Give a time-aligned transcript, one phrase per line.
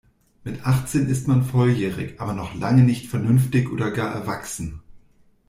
[0.43, 4.81] Mit achtzehn ist man volljährig aber noch lange nicht vernünftig oder gar erwachsen.